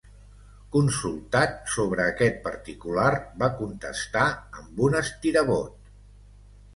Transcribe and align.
Consultat 0.75 1.51
sobre 1.73 2.07
aquest 2.13 2.39
particular, 2.47 3.11
va 3.43 3.49
contestar 3.59 4.23
amb 4.63 4.81
un 4.89 4.97
estirabot. 5.01 5.93